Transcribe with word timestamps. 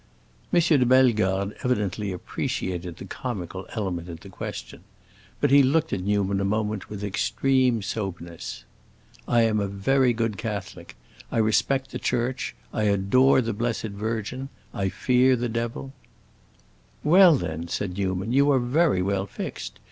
M. 0.51 0.59
de 0.59 0.83
Bellegarde 0.83 1.53
evidently 1.63 2.11
appreciated 2.11 2.97
the 2.97 3.05
comical 3.05 3.67
element 3.75 4.09
in 4.09 4.17
the 4.19 4.29
question, 4.29 4.81
but 5.39 5.51
he 5.51 5.61
looked 5.61 5.93
at 5.93 6.01
Newman 6.01 6.41
a 6.41 6.43
moment 6.43 6.89
with 6.89 7.03
extreme 7.03 7.83
soberness. 7.83 8.63
"I 9.27 9.43
am 9.43 9.59
a 9.59 9.67
very 9.67 10.11
good 10.11 10.39
Catholic. 10.39 10.95
I 11.31 11.37
respect 11.37 11.91
the 11.91 11.99
Church. 11.99 12.55
I 12.73 12.85
adore 12.85 13.41
the 13.41 13.53
blessed 13.53 13.89
Virgin. 13.89 14.49
I 14.73 14.89
fear 14.89 15.35
the 15.35 15.49
Devil." 15.49 15.93
"Well, 17.03 17.35
then," 17.35 17.67
said 17.67 17.95
Newman, 17.95 18.33
"you 18.33 18.49
are 18.51 18.59
very 18.59 19.03
well 19.03 19.27
fixed. 19.27 19.77